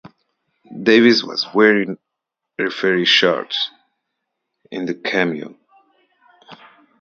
Davis 0.81 1.23
was 1.23 1.45
wearing 1.53 1.91
a 2.57 2.63
referee 2.63 3.05
shirt 3.05 3.55
in 4.71 4.87
the 4.87 4.95
cameo. 4.95 5.55